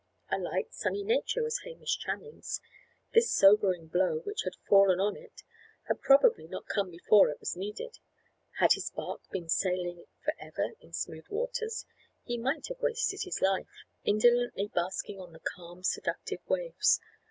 [0.31, 2.59] A light, sunny nature was Hamish Channing's.
[3.13, 5.43] This sobering blow which had fallen on it
[5.83, 7.99] had probably not come before it was needed.
[8.57, 11.85] Had his bark been sailing for ever in smooth waters,
[12.23, 16.99] he might have wasted his life, indolently basking on the calm, seductive waves.